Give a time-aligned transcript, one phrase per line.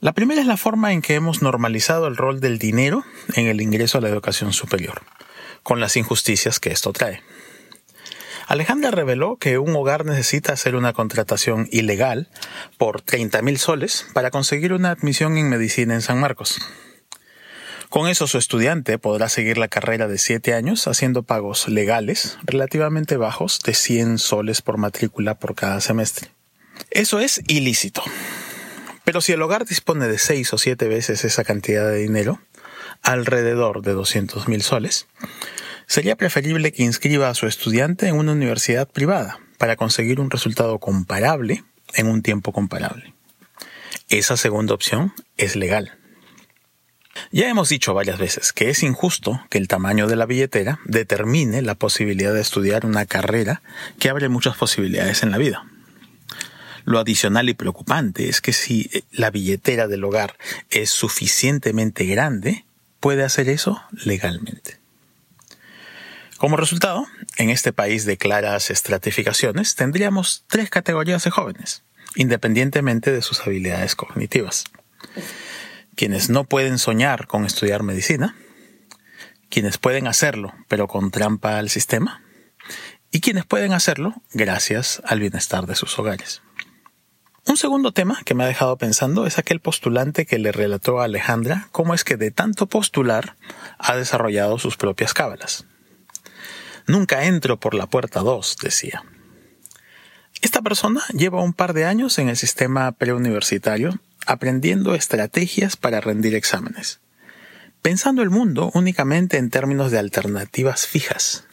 [0.00, 3.04] La primera es la forma en que hemos normalizado el rol del dinero
[3.34, 5.02] en el ingreso a la educación superior,
[5.62, 7.22] con las injusticias que esto trae.
[8.46, 12.28] Alejandra reveló que un hogar necesita hacer una contratación ilegal
[12.78, 16.58] por 30 mil soles para conseguir una admisión en medicina en San Marcos.
[17.90, 23.16] Con eso su estudiante podrá seguir la carrera de 7 años haciendo pagos legales relativamente
[23.16, 26.30] bajos de 100 soles por matrícula por cada semestre.
[26.92, 28.04] Eso es ilícito.
[29.02, 32.40] Pero si el hogar dispone de 6 o 7 veces esa cantidad de dinero,
[33.02, 35.08] alrededor de 200 mil soles,
[35.88, 40.78] sería preferible que inscriba a su estudiante en una universidad privada para conseguir un resultado
[40.78, 43.14] comparable en un tiempo comparable.
[44.08, 45.99] Esa segunda opción es legal.
[47.32, 51.62] Ya hemos dicho varias veces que es injusto que el tamaño de la billetera determine
[51.62, 53.62] la posibilidad de estudiar una carrera
[54.00, 55.64] que abre muchas posibilidades en la vida.
[56.84, 60.36] Lo adicional y preocupante es que si la billetera del hogar
[60.70, 62.64] es suficientemente grande,
[62.98, 64.80] puede hacer eso legalmente.
[66.36, 71.84] Como resultado, en este país de claras estratificaciones tendríamos tres categorías de jóvenes,
[72.16, 74.64] independientemente de sus habilidades cognitivas
[75.96, 78.36] quienes no pueden soñar con estudiar medicina,
[79.48, 82.22] quienes pueden hacerlo pero con trampa al sistema,
[83.10, 86.42] y quienes pueden hacerlo gracias al bienestar de sus hogares.
[87.46, 91.04] Un segundo tema que me ha dejado pensando es aquel postulante que le relató a
[91.04, 93.36] Alejandra cómo es que de tanto postular
[93.78, 95.64] ha desarrollado sus propias cábalas.
[96.86, 99.04] Nunca entro por la puerta 2, decía.
[100.42, 106.34] Esta persona lleva un par de años en el sistema preuniversitario aprendiendo estrategias para rendir
[106.34, 107.00] exámenes,
[107.82, 111.44] pensando el mundo únicamente en términos de alternativas fijas.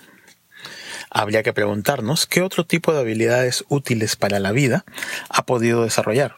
[1.10, 4.86] Habría que preguntarnos qué otro tipo de habilidades útiles para la vida
[5.30, 6.36] ha podido desarrollar.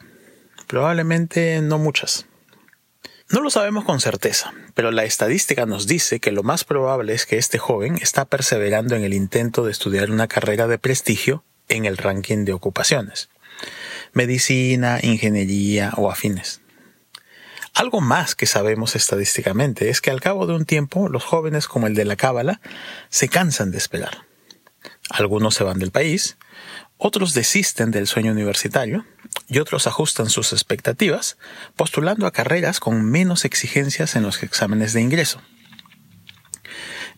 [0.67, 2.27] Probablemente no muchas.
[3.31, 7.25] No lo sabemos con certeza, pero la estadística nos dice que lo más probable es
[7.25, 11.85] que este joven está perseverando en el intento de estudiar una carrera de prestigio en
[11.85, 13.29] el ranking de ocupaciones
[14.13, 16.61] medicina, ingeniería o afines.
[17.73, 21.87] Algo más que sabemos estadísticamente es que al cabo de un tiempo los jóvenes como
[21.87, 22.59] el de la Cábala
[23.09, 24.25] se cansan de esperar.
[25.09, 26.37] Algunos se van del país,
[26.97, 29.05] otros desisten del sueño universitario
[29.47, 31.37] y otros ajustan sus expectativas
[31.75, 35.41] postulando a carreras con menos exigencias en los exámenes de ingreso.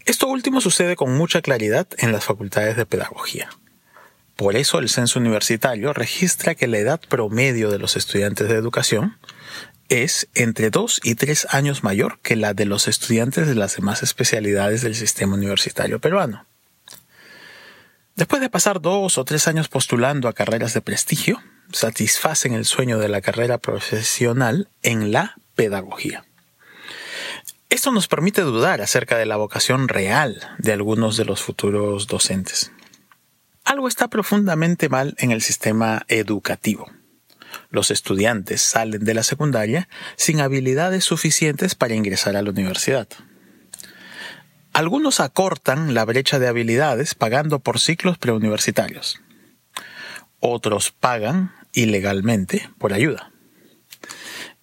[0.05, 3.49] Esto último sucede con mucha claridad en las facultades de pedagogía.
[4.41, 9.19] Por eso el censo universitario registra que la edad promedio de los estudiantes de educación
[9.87, 14.01] es entre 2 y 3 años mayor que la de los estudiantes de las demás
[14.01, 16.47] especialidades del sistema universitario peruano.
[18.15, 21.39] Después de pasar dos o tres años postulando a carreras de prestigio,
[21.71, 26.25] satisfacen el sueño de la carrera profesional en la pedagogía.
[27.69, 32.71] Esto nos permite dudar acerca de la vocación real de algunos de los futuros docentes.
[33.71, 36.91] Algo está profundamente mal en el sistema educativo.
[37.69, 39.87] Los estudiantes salen de la secundaria
[40.17, 43.07] sin habilidades suficientes para ingresar a la universidad.
[44.73, 49.21] Algunos acortan la brecha de habilidades pagando por ciclos preuniversitarios.
[50.41, 53.31] Otros pagan ilegalmente por ayuda.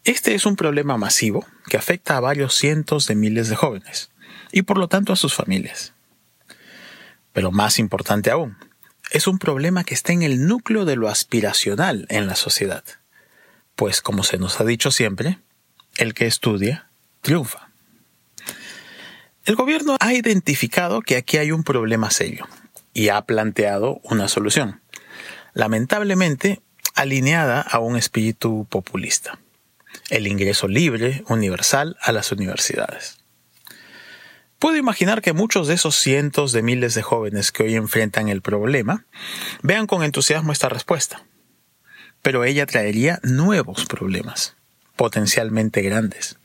[0.05, 4.11] Este es un problema masivo que afecta a varios cientos de miles de jóvenes
[4.53, 5.95] y por lo tanto a sus familias.
[7.33, 8.68] Pero más importante aún,
[9.11, 12.85] es un problema que está en el núcleo de lo aspiracional en la sociedad.
[13.75, 15.39] Pues como se nos ha dicho siempre,
[15.97, 16.89] el que estudia
[17.23, 17.71] triunfa.
[19.45, 22.47] El gobierno ha identificado que aquí hay un problema serio
[22.93, 24.83] y ha planteado una solución,
[25.55, 26.61] lamentablemente
[26.95, 29.39] alineada a un espíritu populista,
[30.11, 33.19] el ingreso libre, universal a las universidades.
[34.59, 38.43] Puedo imaginar que muchos de esos cientos de miles de jóvenes que hoy enfrentan el
[38.43, 39.05] problema
[39.63, 41.25] vean con entusiasmo esta respuesta.
[42.23, 44.57] Pero ella traería nuevos problemas,
[44.97, 46.39] potencialmente grandes.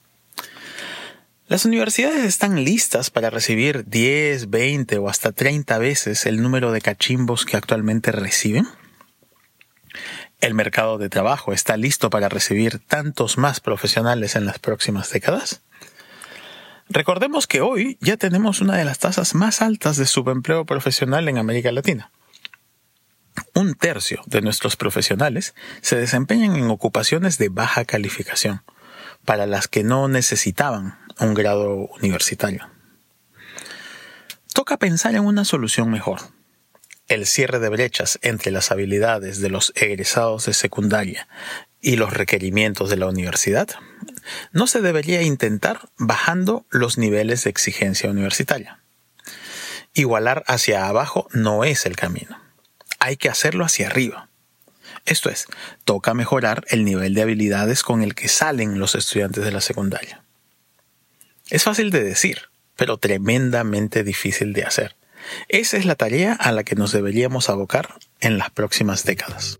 [1.48, 6.82] Las universidades están listas para recibir 10, 20 o hasta 30 veces el número de
[6.82, 8.68] cachimbos que actualmente reciben.
[10.40, 15.62] ¿El mercado de trabajo está listo para recibir tantos más profesionales en las próximas décadas?
[16.90, 21.38] Recordemos que hoy ya tenemos una de las tasas más altas de subempleo profesional en
[21.38, 22.12] América Latina.
[23.56, 28.64] Un tercio de nuestros profesionales se desempeñan en ocupaciones de baja calificación,
[29.26, 32.70] para las que no necesitaban un grado universitario.
[34.54, 36.20] Toca pensar en una solución mejor
[37.08, 41.28] el cierre de brechas entre las habilidades de los egresados de secundaria
[41.84, 43.68] y los requerimientos de la universidad,
[44.54, 48.80] no se debería intentar bajando los niveles de exigencia universitaria.
[49.94, 52.42] Igualar hacia abajo no es el camino.
[53.00, 54.30] Hay que hacerlo hacia arriba.
[55.06, 55.46] Esto es,
[55.84, 60.24] toca mejorar el nivel de habilidades con el que salen los estudiantes de la secundaria.
[61.50, 62.44] Es fácil de decir,
[62.78, 64.96] pero tremendamente difícil de hacer.
[65.50, 69.60] Esa es la tarea a la que nos deberíamos abocar en las próximas décadas.